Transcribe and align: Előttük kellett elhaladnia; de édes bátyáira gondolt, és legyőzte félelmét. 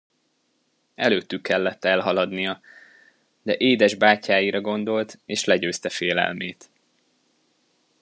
Előttük 0.95 1.41
kellett 1.41 1.83
elhaladnia; 1.85 2.61
de 3.41 3.57
édes 3.57 3.95
bátyáira 3.95 4.61
gondolt, 4.61 5.19
és 5.25 5.43
legyőzte 5.45 5.89
félelmét. 5.89 6.69